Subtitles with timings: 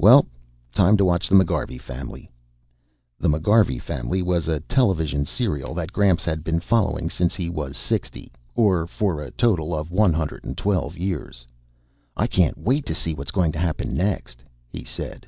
[0.00, 0.26] "Well
[0.74, 2.28] time to watch the McGarvey Family."
[3.20, 7.76] The McGarvey Family was a television serial that Gramps had been following since he was
[7.76, 11.46] 60, or for a total of 112 years.
[12.16, 15.24] "I can't wait to see what's going to happen next," he said.